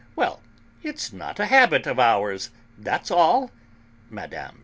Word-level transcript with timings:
well, 0.15 0.41
it's 0.81 1.13
not 1.13 1.39
a 1.39 1.45
habit 1.45 1.85
of 1.85 1.99
ours, 1.99 2.49
that's 2.75 3.11
all," 3.11 3.51
Mme. 4.09 4.55